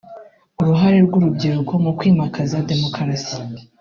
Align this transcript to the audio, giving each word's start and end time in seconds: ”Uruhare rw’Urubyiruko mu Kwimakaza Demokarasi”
”Uruhare 0.59 0.97
rw’Urubyiruko 1.07 1.73
mu 1.83 1.91
Kwimakaza 1.97 2.65
Demokarasi” 2.71 3.35